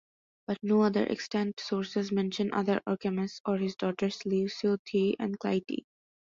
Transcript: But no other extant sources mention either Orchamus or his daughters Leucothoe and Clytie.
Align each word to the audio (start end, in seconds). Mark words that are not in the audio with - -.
But 0.47 0.57
no 0.63 0.81
other 0.81 1.03
extant 1.11 1.59
sources 1.59 2.11
mention 2.11 2.51
either 2.53 2.81
Orchamus 2.87 3.39
or 3.45 3.57
his 3.57 3.75
daughters 3.75 4.17
Leucothoe 4.25 5.13
and 5.19 5.37
Clytie. 5.37 5.85